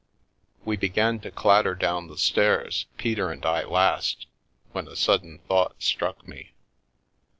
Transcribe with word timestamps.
We 0.65 0.77
began 0.77 1.19
to 1.19 1.29
clatter 1.29 1.75
down 1.75 2.07
the 2.07 2.17
stairs, 2.17 2.87
Peter 2.97 3.29
and 3.29 3.45
I 3.45 3.65
last, 3.65 4.25
when 4.71 4.87
a 4.87 4.95
sudden 4.95 5.37
thought 5.47 5.83
struck 5.83 6.27
me. 6.27 6.53